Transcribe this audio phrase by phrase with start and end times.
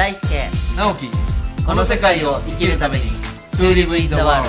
[0.00, 0.18] 大輔。
[0.78, 1.10] 直樹。
[1.66, 3.02] この世界を生きるために。
[3.58, 4.48] To live in the world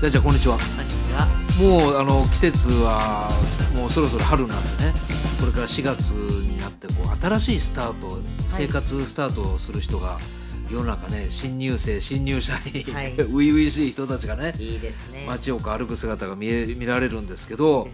[0.00, 0.56] 大ちゃんこんにちは。
[0.56, 1.26] こんにちは。
[1.60, 3.28] もうあの季節は
[3.74, 4.94] もうそろそろ春なんでね。
[5.38, 10.16] これから4月になってこう新しいスタート生活スタートをする人が
[10.70, 13.12] 世の中ね新入生新入社員、はい。
[13.16, 15.24] 初々しい人たちがねいいですね。
[15.26, 17.92] 街を歩く姿が見え見られるんですけどね。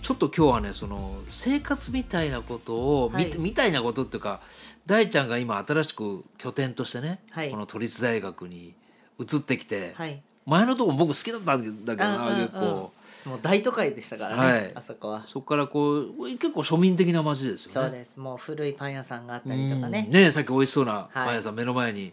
[0.00, 3.38] ちょっと今日はねその生活みたいなことを、みはい。
[3.38, 4.40] みたいなことっていうか
[4.86, 7.50] 大ちゃんが今新しく拠点としてね、はい。
[7.50, 8.74] この都立大学に
[9.18, 10.22] 移ってきて、はい。
[10.46, 12.92] 前のとこ僕好きだったんだけどな、結構
[13.26, 14.72] もう大都会でしたからね、はい。
[14.74, 15.26] あそこは。
[15.26, 17.88] そこからこう結構庶民的な街ですよね。
[17.88, 18.20] そうです。
[18.20, 20.06] もう古いパン屋さんがあったりとかね。
[20.08, 20.12] うん。
[20.12, 21.08] ねさっき美味しそうなはい。
[21.12, 22.12] パン屋さん目の前に、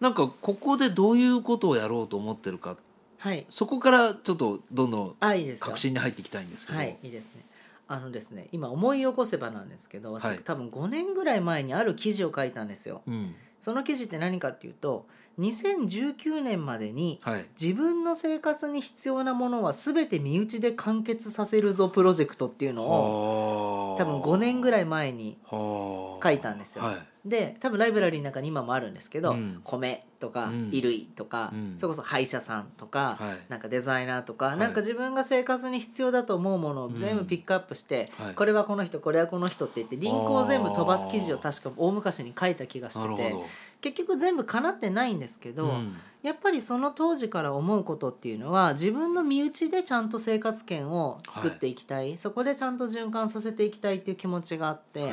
[0.00, 2.76] なんかここでどういうことをやろうと思ってるか。
[3.18, 3.46] はい。
[3.48, 5.14] そこからちょっとどんどん
[5.60, 7.44] 確信に入っていきたいんですけど、はいいいですね。
[7.86, 10.38] あのですね今思い起こせばなんですけど私、はい。
[10.38, 13.02] 多分5年ぐらい前にある記事を書いたんですよ。
[13.06, 15.06] うんその記事って何かっていうと
[15.38, 26.84] 2019年までにはい、自分の生活に必要なものは全て身内で完結させるぞプロジェクトっていうのを多分5年ぐらいらい前に書書いたんですよ。
[26.84, 26.96] はい。
[27.28, 29.60] で多分ライブラリーの中に今もあるんですけど、うん。
[29.64, 30.64] 米とかうん。
[30.66, 31.74] 衣類とか、うん。
[31.78, 33.38] それこそ歯医者さんとか、はい。
[33.48, 34.56] なんかデザイナーとか、い。
[34.58, 38.34] なんか自分が生活に必要だと思うものを全部ピックアップして、はい。
[38.34, 43.34] これはこの人これはこの人って言ってリンクを全部飛ばす記事を確か大昔に書いた気がしてて
[43.80, 45.96] 結局全部叶ってないんですけど、うん。
[46.22, 55.10] やっぱりその当時から思うことっていうのは自分の身内でちゃんと生活圏を作っていきたい、そこでちゃんと循環させていきたいっていう気持ちがあって、は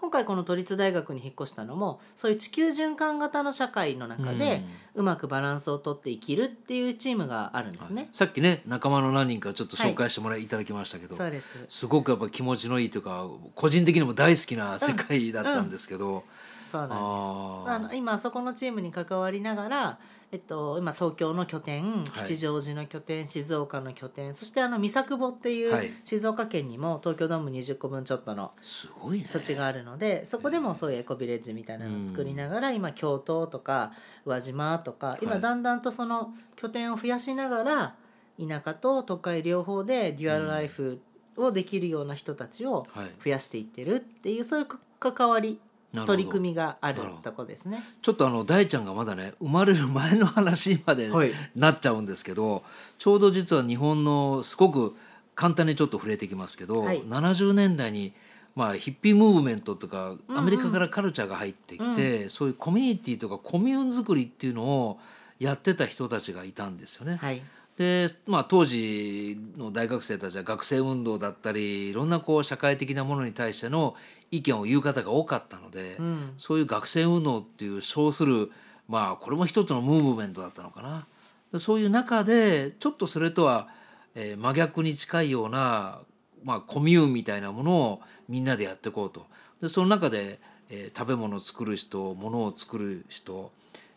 [0.00, 8.08] 今回この都立大学に引っ越したのもそういう地球循環型の社会の中でうまくバランスをとって生きるっていうチームがあるんですね。
[8.10, 11.54] さっきね仲間の何人かちょっと紹介してもらいいただきましたけど、そうです。
[11.68, 16.24] すごくやっぱ気持ちのいいというか個人的にも大好きな世界だったんですけど、
[16.72, 17.00] そうなんです。
[17.02, 19.98] あの今そこのチームに関わりながら、
[20.32, 22.04] えっと、今東京の拠点はい。
[22.20, 25.88] 吉祥寺の拠点、静岡の拠点そしてあの三作保っていはい。
[25.88, 29.28] う静岡県にも東京ドーム20個分ちょっとのすごいね。
[29.32, 33.92] 土地があるのでそこでもそういうエコビレッジみたいなのを作りながら、今京都とか
[34.24, 35.40] 宇和島とか今はい。
[35.40, 37.94] だんだんとその拠点を増やしながら
[38.38, 41.00] 田舎と都会両方でデュアルライフ
[41.36, 43.06] をできるような人たちをはい。
[43.24, 44.66] 増やしていってるっていうそういう
[45.00, 45.60] 関わり
[45.92, 47.82] 取り組みがあるとこですね。
[48.02, 51.32] ちょっとあの大ちゃんがまだね生まれる前の話まではい。
[51.56, 52.62] なっちゃうんですけど、
[52.98, 54.96] ちょうど実は日本のすごく
[55.34, 57.02] 簡単にちょっと触れてきますけど、はい。
[57.02, 58.12] 70年代に
[58.54, 64.98] まあヒッピームーブメントとかうんアメリカからカルチャーが入ってきて、そういうコミュニティとかコミューン作りっていうのを
[65.38, 67.16] やってた人たちがいたんですよね。
[67.16, 67.42] はい
[67.80, 73.94] でまあ、当時の大学生たちは学生運動だったりいろんなこう社会的なものに対しての
[74.30, 76.34] 意見を言う方が多かったので、うん。
[76.36, 78.52] そういう学生運動っていう称する
[78.86, 81.06] まあこれも一つのムーブメントだったのかな。
[81.54, 83.68] でそういう中でちょっとそれとは、
[84.14, 86.00] えー真逆に近いような、
[86.44, 89.24] まあ、コミューンみたいなものをみんなでやっていこうと。
[89.62, 90.38] でその中で、
[90.68, 93.50] えー食べ物を作る人物を作る人、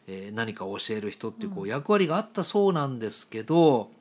[0.07, 3.91] えー何かを教える人っていうこう役割があったそうなんですけど、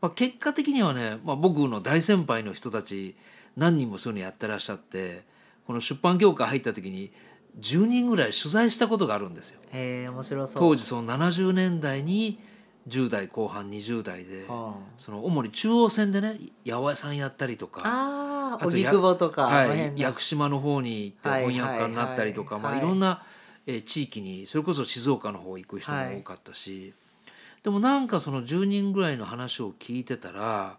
[0.00, 3.16] まあ、結果的にはね、まあ、僕の大先輩の人たち
[3.56, 5.24] 何人もそういうのやってらっしゃって
[5.66, 7.12] この出版業界入った時に
[7.60, 9.60] 10人ぐらい取材したことがあるんですよ。
[9.72, 10.62] へえ面白そう。
[10.62, 12.38] 当時その70年代に
[12.88, 22.86] 10代後半20代ではその主に中央線でね八百屋さんやったりとかああ荻窪とか、はい、屋久島の方に行ってはい翻訳家になったりとか、まあ、はいはい。
[22.86, 23.24] いろんな、
[23.66, 26.94] えー地域にそれこそ静岡の方行く人も多かったし、
[27.62, 30.78] でもなんかその10人ぐらいの話を聞いてたら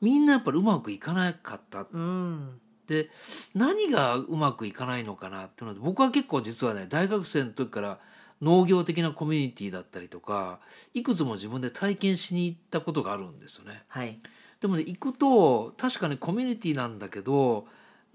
[0.00, 1.86] みんなやっぱりうまくいかなかった。
[1.90, 2.60] うん。
[2.86, 3.10] で
[3.54, 7.98] 何がうまくいかないのかなっていうので僕は結構実はね大学生の時から
[8.40, 10.60] 農業的なコミュニティだったりとか
[10.94, 13.82] いくつも自分で体験しに行ったことがあるんですよね。
[13.88, 14.18] はい。
[14.60, 17.66] でもね行くと確かにコミュニティなんだけど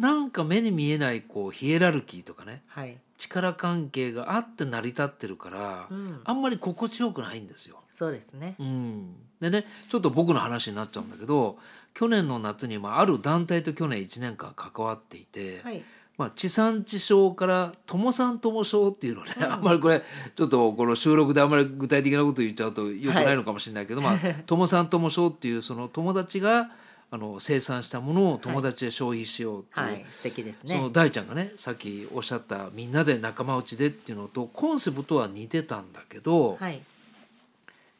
[0.01, 7.77] なんか目に見えないこうヒエラルキーとかねはい、力関係があって成り立ってるから、うん、あんまり心地よくないんですよ。
[7.91, 8.55] そうですね。
[8.59, 11.59] うん、でねちょっと僕の話になっちゃうんだけど
[11.93, 15.83] 去年の夏に、まあ、ある団体と去年1年間関わっていて、はい。
[16.17, 20.03] まあ、地産地消から友さん友消っていうのね、あんまりこれ
[20.35, 26.69] ちょっとこの収録であんまり具体的なこと言っちゃうとよくないのかもしれないけど、まあ、 友さん友消っていうその友達が
[27.13, 30.05] あの生産したものを友達で消費しようっていう、はい。
[30.11, 30.89] 素敵ですそのね。
[30.93, 36.81] 大ちゃんがねさっきおっしゃったみんなで仲間内でっていうのとコンセプトは似てたんだけど、はい。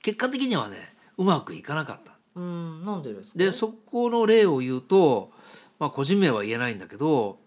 [0.01, 2.13] 結果的にはねうまくいかなかった。
[2.35, 2.85] うん。
[2.85, 3.37] なんでですか？
[3.37, 5.31] でそこの例を言うと、
[5.77, 7.37] まあ、個人名は言えないんだけど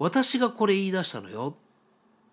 [0.00, 1.54] 私がこれ言い出したのよ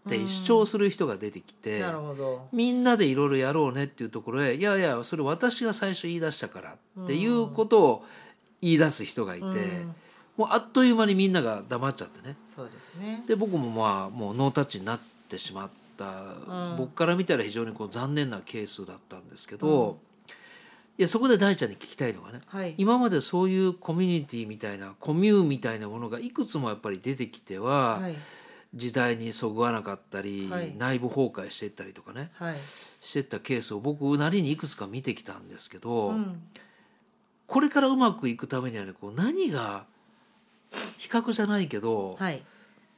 [0.07, 2.47] って主張する人が出てきて、なるほど。
[2.51, 8.05] みんなでいろいろやろうねっていうところへいやいやそれ私が最初言い出したからっていうことを
[8.61, 9.95] 言い出す人がいて、うん。
[10.37, 12.35] もうあっという間にみんなが黙っちゃってね。
[12.45, 13.23] そうですね。
[13.27, 14.99] で僕もまあもうノータッチになっ
[15.29, 16.77] てしまった、うん。
[16.77, 19.99] 僕から見たら非常にこう残念なケースだったんですけど、
[20.97, 22.75] いやそこで大ちゃんに聞きたいのがねはい。
[22.77, 28.15] 今までそういうコミュニティみたいなコミューみたいなものがいくつもやっぱり出てきては、はい。
[28.73, 30.73] 時代にそぐわなかったり、はい。
[30.77, 32.55] 内部崩壊していったりとかねはい。
[33.01, 36.41] していったケースを僕なりにいくつか見てきたんですけど、うん
[37.51, 39.83] これからうまくいくためにはねこう何が
[40.97, 42.41] 比較じゃないけど、はい。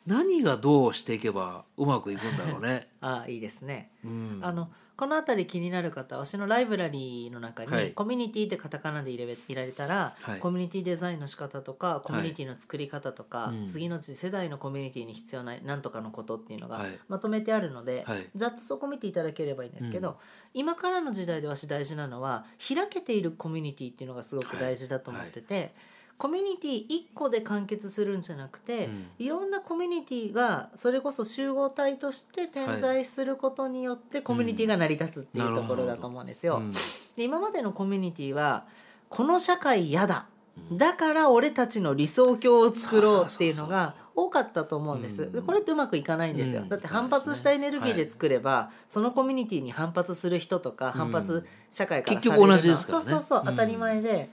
[0.05, 2.87] 何がどうしていけばうまくいくんだろうね。
[3.01, 3.89] あいいですね。
[4.05, 4.69] うん、あの
[5.03, 7.91] この辺り気になる方は私のライブラリーの中に、はい。
[7.91, 10.39] コミュニティってカタカナで入れ入れられたら、はい。
[10.39, 13.67] コミュニティデザインの仕方とかコミュニティの作り方とか、うん。
[13.67, 16.97] 次の次世代のコミュニティに必要ななんとかのことっていうのがはい。
[17.09, 18.29] まとめてあるので、はい。
[18.33, 20.15] ざっとそこ見ていただければいいんですけど、うん。
[20.53, 25.75] 今からの時代で私大事なのは開けているコミュニティっていうのがすごく大事だと思ってて、
[26.17, 29.05] コミュニティ1個で完結するんじゃなくて、うん。
[29.19, 36.57] いろんなコミュニティがそれこそ集合体として点在することによってコミュニティが成り立つっていうところだと思うんですよ。
[36.57, 36.71] うん。
[36.71, 38.65] で今までのコミュニティは
[39.09, 40.27] この社会嫌だ。
[40.71, 45.23] だから俺たちの理想郷を作ろうっていうのが多かったと思うんです。
[45.23, 46.61] うんでこれってうまくいかないんですよ。
[46.61, 46.69] うん。
[46.69, 53.05] だって反発したエネルギーで作れば、そのコミュニティに反発する人とか反発社会から結局されるのは同じですからね。
[53.05, 53.45] そうそうそううん。
[53.47, 54.29] 当たり前で。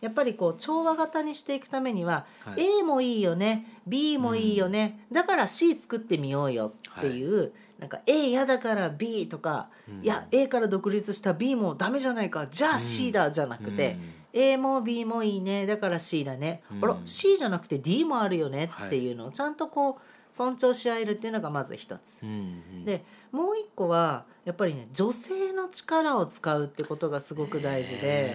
[0.00, 2.80] やっぱりこう調和型にしていくためには、はい。
[2.80, 10.04] A もいいよね B もいいよね、だから C 作ってみようよっていう、なんか A 嫌だから B とか、うん。
[10.04, 13.96] いや A から独立した B もダメじゃないかじゃあ C だじゃなくて、
[14.32, 16.84] A も B もいいねだから C だね、うん。
[16.84, 19.94] あら C じゃなくて D もあるよねっていうのをちゃんとこう
[20.30, 22.22] 尊重し合えるっていうのがまず一つ。
[22.22, 22.32] うんう
[22.78, 22.84] ん。
[22.84, 28.34] でもう一個はやっぱりね女性の力を使うってことがすごく大事で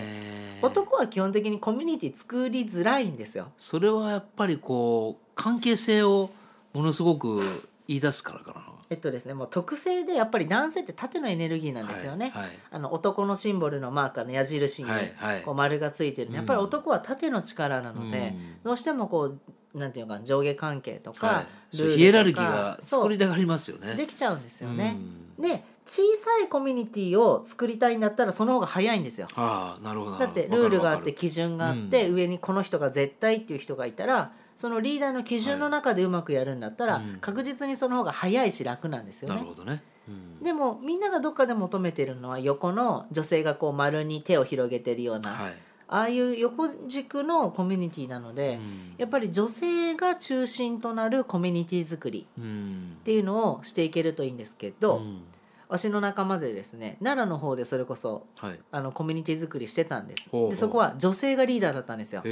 [0.62, 3.52] 男は基本的にコミュニティ作りづらいんですよ。
[3.58, 6.30] それはやっぱりこう関係性を
[6.74, 8.66] ものすごく言い出すからかな。
[8.92, 12.32] えっとですねもう特性でやっぱり男性って縦のエネルギーなんですよね。
[12.32, 19.36] はいはいあの男のシンボルのマーカーの矢印にはいはいこう丸がついてるのやっぱり男は縦の力なので、うんどうしてもこ
[19.74, 23.94] うなんていうか上下関係とか、はい、そうルールとかヒエラルキーが作りたがりますよね。
[23.94, 24.98] できちゃうんですよね。
[24.98, 29.28] うんで小さいコミュニティを作りたいんだったらその方が早いんですよ。
[29.36, 39.56] ああなるほどだってルールがあって基準があって、上にこの人が絶対っていう人がいたらそのリーダーの基準の中でうまくやるんだったら、うん確実にその方が早いし楽なんですよねるなる。
[39.56, 39.84] ほどね。
[40.08, 45.54] うんでもみんながどっかで求めてるのは横の女性がこう丸に手を広げてるような、はい。
[45.92, 48.96] ああいう横軸のコミュニティなので、うん。
[48.98, 52.98] やっぱり女性が中心となるコミュニティ作りうん。
[53.02, 55.22] っていうのをしていけるといいんですけど、うん。
[55.68, 58.60] わしの仲間でですね奈良の方でそれこそはい。
[58.72, 60.30] あのコミュニティ作りしてたんです。
[60.32, 62.22] でそこは女性がリーダーだったんですよ。
[62.22, 62.30] 発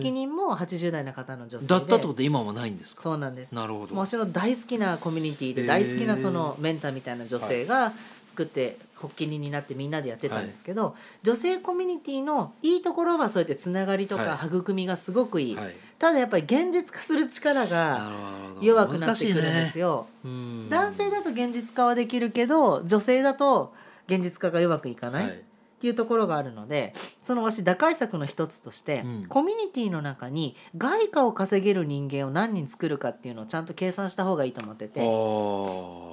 [0.00, 1.68] 起人も80代の方の女性で。
[1.68, 3.02] だったってことで今もないんですか？
[3.02, 3.54] そうなんです。
[3.56, 3.96] なるほど。
[3.96, 7.92] 私の大好きなコミュニティで大好きなそのメンターみたいな女性が
[8.26, 15.74] 作って発起人になってみんなでやってたんですけど、女性コミュニティのいいところはそうやってつながりとかは育みがすごくいい、はい。
[15.98, 18.12] ただやっぱり現実化する力なが
[18.60, 19.88] 弱くなってくるんですよ。
[19.88, 20.06] よ。
[20.24, 20.68] うん。
[20.68, 23.74] 男性だと現実化はできるけど女性だと
[24.06, 25.47] 現実化がうまくいかない、はい
[25.78, 26.92] っていうところがあるので
[27.22, 29.26] そのわし打開策の一つとして、うん。
[29.26, 35.00] コミュニティの中に外貨を稼げる人間を何人作るかっていうのをちゃんと計算した方がいいと思ってて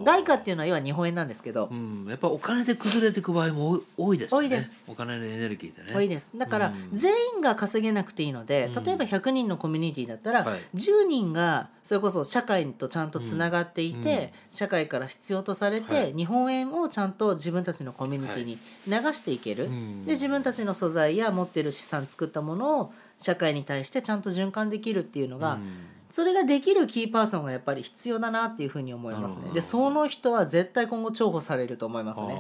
[0.05, 1.69] 外貨っていうのは要は日本円なんですけど。
[1.72, 4.48] う、ん、やっぱお金で崩れていく場合も多いですよね。
[4.48, 4.75] 多いです。
[4.88, 5.98] お金のエネルギーでね。
[5.98, 6.29] 多いです。
[6.36, 6.98] だから、うん。
[6.98, 8.84] 全員が稼げなくていいのでうん。
[8.84, 10.60] 例えば100人のコミュニティだったら、はい。
[10.75, 16.13] 10人がそれこそ社会とちゃんとつながっていて、社会から必要とされて、はい。
[16.13, 20.05] 日本円をちゃんと自分たちのコミュニティに流していける、うん。
[20.05, 25.62] で自分たちの素材や持ってる資産作ったものを社会に対してちゃんと循環できるっていうのが、うん。
[26.12, 29.50] それができるキーパーソンがやっぱり必要だなっていうふうに思いますね。
[29.53, 32.39] でその人は絶対今後重宝されると思いますね。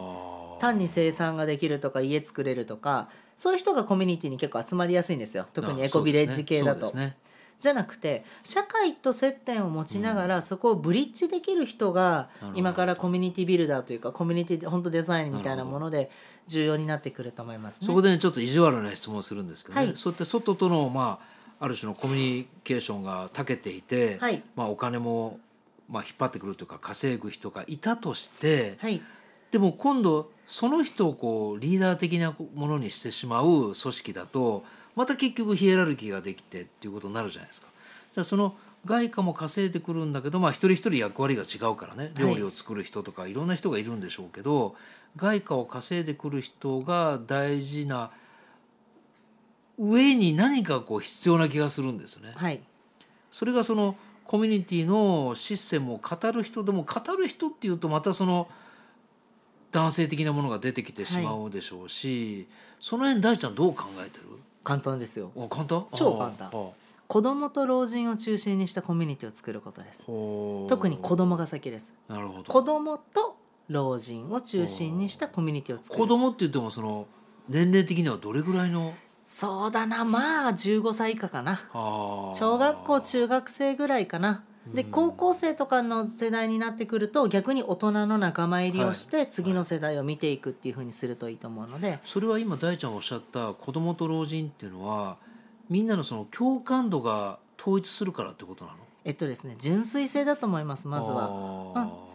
[0.59, 5.45] 単に生産ができるとか家作れるとかそういう人がコミュニティに結構集まりやすいんですよ。
[5.53, 6.91] 特にエコビレッジ系だと、
[7.59, 16.11] じゃなくて社会と接点を持ちながら、そこをブリッジできる人が今からコミュニティビルダーというかコミュニティ本当デザインみたいなもので
[16.47, 17.87] 重要になってくると思いますね。
[17.87, 19.95] そこでねちょっと意地悪な質問をするんですけどね、はい。
[19.95, 21.19] そうやって外とのま
[21.59, 24.43] あある種のコミュニケーションが長けていて、はい。
[24.55, 25.39] まあ、お金も
[25.89, 29.01] まあ引っ張ってくるというか稼ぐ人がいたとしてはい。
[29.51, 37.67] でも今度その人をこうリーダー的なものにしてしまう組織だとまた結局ヒエラルキーができてっていうことになるじゃないですか。
[38.13, 42.11] じゃあその外貨も稼いでくるんだけど、まあ、一人一人役割が違うからね。
[42.15, 44.75] 料理を作る人とかいろんな人がいるんでしょうけど、
[45.15, 48.11] 外貨を稼いでくる人が大事な
[49.77, 52.33] 上に何かこう必要な気がするんですよね。
[52.35, 52.61] はい。
[53.31, 58.47] それがそのコミュニティのシステムを語る人でも語る人っていうとまたその
[59.71, 62.47] 男性的なものが出てきてしまうでしょうし、
[62.79, 64.25] その辺大ちゃんどう考えてる？
[64.65, 65.31] 簡単ですよ。
[65.35, 65.85] お簡単？
[65.93, 66.51] 超簡単。
[67.07, 70.05] 子供と老人を中心にしたコミュニティを作ることです。
[70.67, 71.93] 特に子供が先です。
[72.09, 72.43] なるほど。
[72.45, 73.37] 子供と
[73.69, 76.01] 老人を中心にしたコミュニティを作る。
[76.01, 77.05] 子供って言ってもその
[77.47, 78.93] 年齢的にはどれぐらいの？
[79.23, 81.59] そうだなまあ15歳以下かな。
[82.33, 84.43] 小学校中学生ぐらいかな
[84.73, 84.91] でうん。
[84.91, 91.99] 高校生とかの世代になってくると逆に大人の仲間入りをして次の世代を見ていくっていうふうにするといいと思うので。
[92.03, 95.17] それは今大ちゃんおっしゃった子供と老人っていうのは
[95.69, 98.77] みんなのその共感度が統一するからってことなの？
[99.03, 101.29] えっとですね純粋性だと思いますまずは。
[101.31, 102.05] は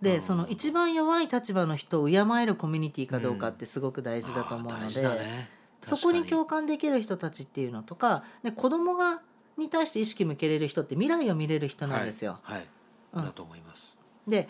[0.00, 5.48] でその一番弱い立場の人を敬えるコミュニティかどうかってすごく大事だと思うので、ね。
[5.82, 9.20] そこに共感できる人たちっていうのとかで子供が
[9.58, 12.38] に対して意識向けれる人って未来を見れる人なんですよ。
[12.42, 12.66] はい、はい。
[13.14, 13.24] うん。
[13.24, 13.98] だと思います。
[14.26, 14.48] で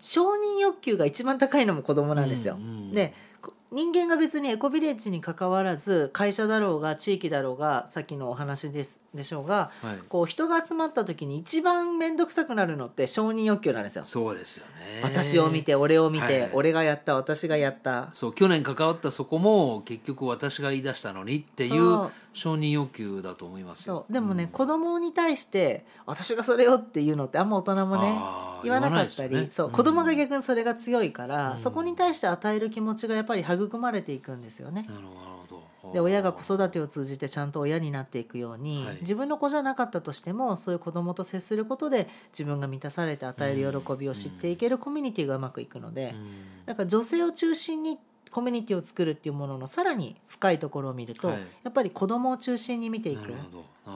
[0.00, 2.56] 承認欲求が一番高いのも子供なんですよ。
[2.56, 9.98] うんうんでこ人間が別にエコビレッジに関わらず会社だろうが地域だろうがさっきのお話ですでしょうがはい。
[10.08, 14.04] こう人が集まった時に一番面倒くさくなるのって承認欲求なんですよ。
[14.04, 15.00] そうですよね。
[15.02, 16.50] 私を見て俺を見て、はい。
[16.52, 18.08] 俺がやった私がやった。
[18.12, 22.06] そう去年関わったそこも結局私が言い出したのにっていそう。
[22.06, 24.04] う承認欲求だと思いますよ。
[24.06, 24.12] そう。
[24.12, 24.48] でもね、ん。
[24.48, 28.14] 子供に対して私がそれよっていうのってあんま大人もね
[28.62, 29.48] 言わなかったり、ね。
[29.50, 29.70] そう。
[29.70, 31.58] 子供が逆にそれが強いから、うん。
[31.58, 34.86] そこに対して与える気持ちがやっぱり育まれていくんですよね。
[34.88, 38.98] なるほどで親が子育てを通じてちゃんと親になっていくように、はい。
[39.00, 46.66] 自分の子じゃなかったとしてもそういう子供と接することで自分が満たされて与える喜びを知っていけるコミュニティがうまくいくので、うん。
[46.66, 47.98] だから女性を中心に
[48.30, 51.38] コミュニティを作るっていうもののさらに深いところを見ると、はい。
[51.62, 53.32] やっぱり子供を中心に見ていく。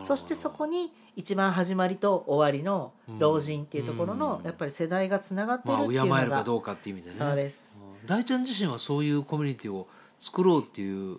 [0.02, 4.46] そしてそこに一番始まりと終わりの老人っていうところのうん。
[4.46, 7.16] やっぱり世代がつながってるまあ敬っていうのが、えるかどうかっていう意味でね。
[7.18, 7.74] そうです。
[7.82, 9.88] うん大ちゃん自身はそういうコミュニティを
[10.18, 11.18] 作ろうっていう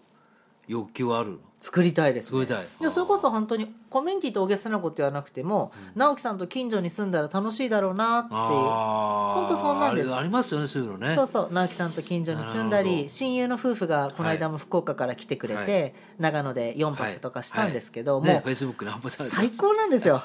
[0.68, 1.38] 欲求はあるの？
[1.60, 2.66] 作りたいです、ね、作りたい。
[2.80, 8.40] でそれこそ本当にコミュニティって大げさなこと言わなくても、直樹さんと近所に住んだら楽しいだろうなっていう。
[8.40, 9.40] あー。
[9.42, 10.12] ほんとそんなんです。
[10.12, 11.14] ありますよねそういうのね。
[11.14, 20.24] そうそう直樹さんと近所に住んだり親友の夫婦がこの間も福岡から来てくれて、は長野で4泊とかしたんですけど、もうねフェイスブックにアップされてま最高なんですよ。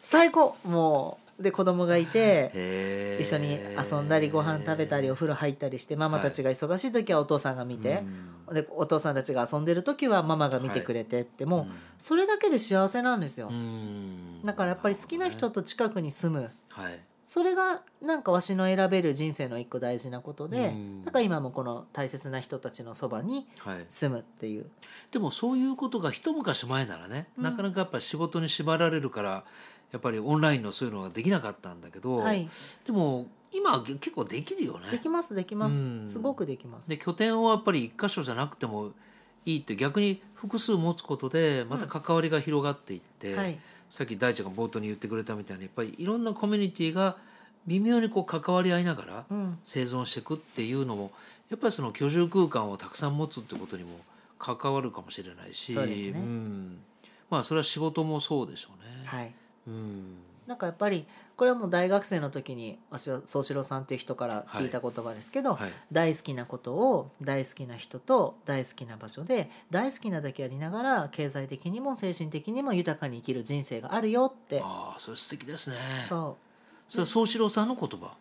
[0.00, 0.56] 最高。
[0.64, 8.04] もうで子供がいて一緒に遊んだりご飯食べたりお風呂入ったりしてママたちが忙しい時はお父さんが見て、
[8.52, 14.40] でお父さんたちが遊んでる時はママが見てくれてって、もうそれだけで幸せなんですよ、うん。
[14.44, 16.50] だからやっぱり好きな人と近くに住む。
[16.68, 17.00] はい。
[17.26, 21.04] それがなんかわしの選べる人生の一個大事なことで、うん。
[21.04, 23.84] だから今もこの大切な人たちのそばにはい。
[23.88, 24.66] 住むっていう。
[25.10, 27.42] でもそういうことが一昔前ならね、うん。
[27.44, 29.44] なかなかやっぱり仕事に縛られるから
[29.96, 32.46] やっぱりオンラインのそういうのができなかったんだけど、はい。
[32.84, 34.90] でも今は結構できるよね。
[34.90, 36.08] できますできます、うん。
[36.08, 36.90] すごくできます。
[36.90, 38.92] で拠点をやっぱり一箇所じゃなくても
[39.46, 43.58] いいって逆に複数持つことでまた関わりが広がっていって、はい。
[43.88, 47.16] さっき大ちゃんが冒頭に言ってくれたみたいにやっぱりいろんなコミュニティが
[47.66, 49.58] 微妙にこう関わり合いながらうん。
[49.64, 51.12] 生存していくっていうのも
[51.48, 54.00] やっぱりその居住空間をたくさん持つってことにも
[54.38, 56.18] 関わるかもしれないしそうですね。
[56.20, 56.78] ん、
[57.30, 59.06] まあそれは仕事もそうでしょうね。
[59.06, 59.26] はい。
[59.26, 59.45] うん
[60.46, 61.04] なんかやっぱり
[61.36, 65.70] これはもう大学生の時に私は宗志郎さんっていう人から聞いた言葉ですけど、はい。
[65.90, 74.60] 大好きなことを大好きな人と大好きな場所で大好きなだけやりながら経済的にも精神的にも豊かに生きる人生があるよって。
[74.62, 75.76] ああそれ素敵ですね。
[76.08, 76.36] そ
[76.88, 76.92] う。
[76.92, 78.14] それは宗志郎さんの言葉？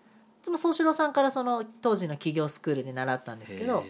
[0.43, 3.83] でも宗志郎さんからその当時の企業スクールで習ったんですけど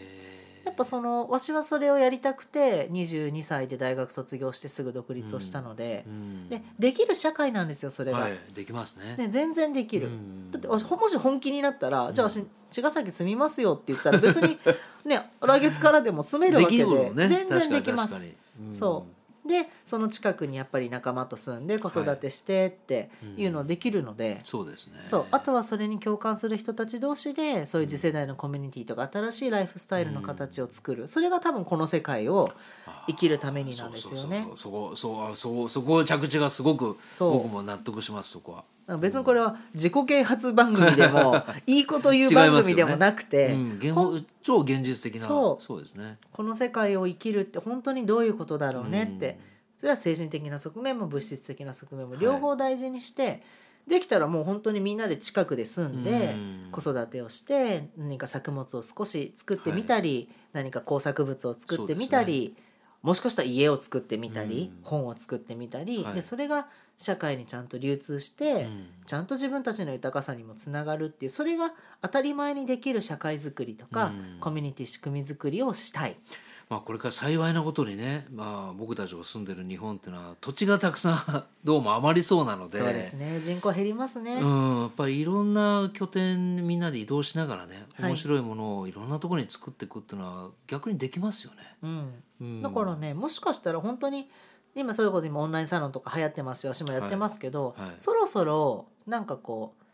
[0.66, 9.16] やっぱそのわしはそれをやりたくて22歳で大学卒業してすぐ独立をしたのでう、んでできる社会なんですよそれが、はいできますね。
[9.18, 10.52] ね、全然できる、うん。
[10.52, 14.58] だってもし本気になったら、じゃあ私茅ヶ崎住みますよって言ったら別に
[15.06, 17.28] ね来月からでも住めるわけで。
[17.28, 18.68] 全然できます確かに確かに。
[18.68, 18.74] うん。
[18.74, 19.06] そ
[19.46, 25.02] でその近くにやっぱり仲間と住んで子育てしてっていうのできるので、そうですね。
[25.04, 25.26] そう。
[25.32, 32.52] あとはそれに共感する人たち同士でそういう次世代のコミュニティとか新しいライフスタイルの形を作る、それが多分この世界を
[33.08, 34.48] 生きるためになんですよね。
[34.56, 38.64] そこそこそこ着地がすごく僕も納得しますそこは。
[38.88, 44.26] 別にこれは自己啓発番組でもいいこと言う番組でもなくて、 うん。
[44.44, 45.82] 超現実的なそう。
[45.82, 46.20] ですね。
[46.32, 49.40] この世界を生きるって本当にどういうことだろうねって、
[49.80, 53.42] それは精神的な側面も物質的な側面も両方大事にして、
[53.88, 56.70] できたらもう本当にみんなで近くで住んで、うん。
[56.72, 62.56] 子育てをして何か作物を少し作ってみたり、何か工作物を作ってみたり、
[63.06, 64.84] もしかしたら家を作ってみたり、うん。
[64.84, 66.14] 本を作ってみたり、はい。
[66.16, 68.88] でそれが社会にちゃんと流通して、うん。
[69.06, 71.72] ちゃんと自分たちの豊かさにもつながるっていうそれが
[72.02, 74.40] 当たり前にできる社会づくりとか、うん。
[74.40, 76.18] コミュニティ仕組みづくりをしたい。
[76.68, 83.40] まあ、これから幸いなことにね、まあ、僕たちが住んでる日本っていうのは土地がたくさん どうも余りそうなのでそうですね。
[83.40, 88.10] 人口減りますね、うん、やっぱりいろんな拠点みんなで移動しながらねはい。
[88.10, 91.76] 面白いものをいろんなところに作っていくっていうのは逆にできますよね。
[91.84, 92.24] うん。
[92.42, 92.62] うん。
[92.62, 94.28] だからねもしかしたら本当に
[94.74, 97.88] 今それこそ今オンラインサロンとか流行ってますよ私もやってますけど、はい。
[97.90, 97.94] はい。
[97.98, 99.85] そろそろなんかこう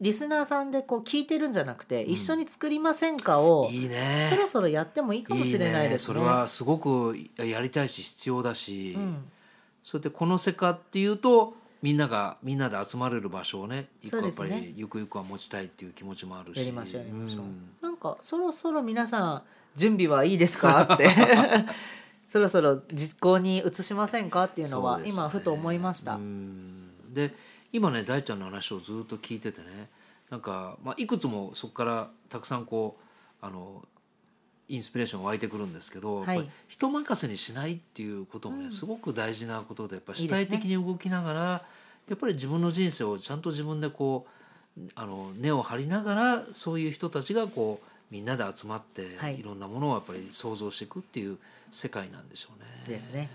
[0.00, 2.10] リスナーさんでこう聞いてるんじゃなくて、ん。
[2.10, 4.26] 一緒に作りませんかをいいね。
[4.30, 6.14] そろそろやってもいいかもしれないですね。
[6.14, 9.24] いいそれはすごくやりたいし必要だし、うん、
[9.82, 16.58] それでこの世界っていうとみんながみんなで集まれる場所をね一個やっぱりゆくゆくは持ちたいっていう気持ちもあるし。
[16.58, 17.44] やりましょうやりましょう。
[17.44, 17.70] ん。
[17.80, 19.42] なんかそろそろ皆さん
[19.74, 21.08] 準備はいいですかって。
[22.28, 26.16] そろそろ実行に移しませんかっていうのは今ふと思いました。
[26.16, 26.90] うん。
[27.14, 27.34] で
[27.76, 29.66] 今ね大ちゃんの話をずっと聞いててね
[30.30, 32.96] なんか、まあ、いくつもそこからたくさんこ
[33.42, 33.84] うあの
[34.66, 41.40] インスピレーション湧いてくるんですけど、はい人任せにしないっていうこともね、うんすごく大事なことでやっぱ主体的に動きながら
[42.08, 44.26] やっぱり自分の人生をちゃんと自分でこ
[44.78, 51.38] うあの根を張りながらそういう人たちがこうみんなで集まって、はいい、ろんなものをやっぱり想像していくっていう
[51.70, 52.66] 世界なんでしょうね。
[52.88, 53.28] ですね。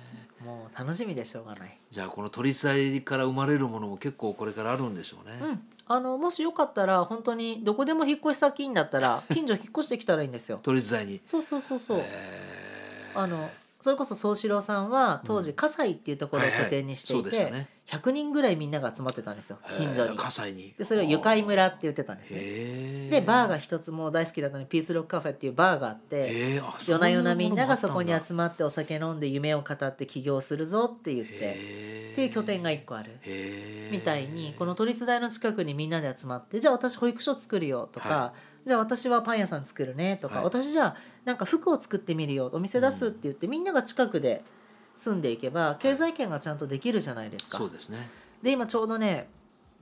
[0.45, 1.77] もう楽しみでしょうがない。
[1.89, 5.37] じゃあこの取り伝えから生まれるものも結構これからあるんでしょうね。
[5.41, 10.59] うん、あのもしよかったら本当にどこでも引っ越し先になったら近所引っ越してきたらいいんですよ。
[10.63, 11.21] 取り伝えに。
[11.25, 11.97] そうそうそうそう。
[11.99, 13.49] へーあの
[13.81, 17.67] それこそ宗志郎さんは当時葛西っていうところを拠点にしていてしたね。
[17.87, 20.73] 100人ぐらいみんなが集まってたんですよ近所に。
[20.77, 23.09] でそれをゆかい村って言ってたんですね。
[23.09, 33.19] でバーが一つもう大好きだったのにピースロックカフェっていうバーがあって夜な夜なみんながそこに集まってお酒飲んで夢を語って起業するぞって言ったてっていう拠点が一個ある。
[33.91, 38.33] みたいにこの都立大の近くにみんなで集まってじゃあ私保育所作るよとか、は
[38.65, 44.43] じゃあ私はパン屋さん作るねとか、はい私じゃあなんか服を作ってみるよお店出すって言って、みんなが近くで
[44.95, 47.57] 住んでいけば経済圏がちゃんとできるじゃないですか。
[47.57, 48.09] そうですね。
[48.41, 49.29] で今ちょうどね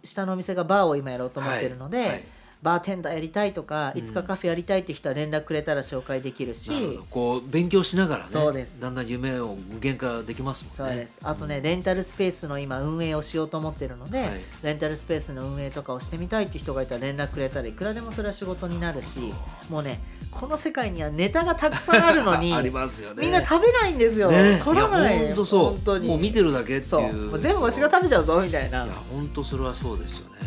[0.03, 2.23] 下のお店がバーを今やろうと思ってるので、はいはい
[2.61, 6.69] バーテンダーやりたいとか、いつかカフェやりたいって人は連絡くれたら紹介できるし。
[6.71, 7.03] なるほど。
[7.09, 8.81] こう勉強しながらねそうです。
[8.81, 10.77] だんだん夢を具現化できますもんね。
[10.77, 11.19] そうです。
[11.23, 14.29] あとねレンタルスペースの今運営をしようと思ってるので、はい。
[14.63, 19.33] レンタルスペースの運営とかをしてみたいって人がいたら連絡くれたらいくらでもそれは仕事になるし
[19.69, 19.99] もうね
[20.31, 23.23] この世界にはネタがたくさんあるのに ありますよね。
[23.23, 24.59] みんな食べないんですよ、ね。
[24.61, 25.15] 取らない。
[25.15, 25.63] や本当そう。
[25.63, 26.07] 本当に。
[26.09, 27.39] もう見てるだけっていう。
[27.39, 28.83] 全部わしが食べちゃうぞみたいな。
[28.83, 30.39] いや本当それはそうですよね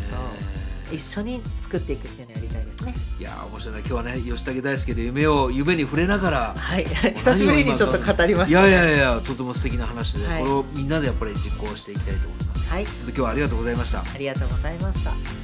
[0.93, 2.93] 一緒に作っていくっていうのをやりたいですね。
[3.19, 3.79] いや面白いな。
[3.79, 6.85] 今日はね吉武大輔で夢を夢に触れながらはい。
[6.85, 10.41] 久しぶりにちょっと語りましたいやいやいやとても素敵な話で、はい。
[10.41, 12.69] これをみんなでやっぱり実行していきたいと思います。
[12.69, 12.83] はい。
[12.83, 14.01] 今日はありがとうございました。
[14.01, 15.42] ありがとうございました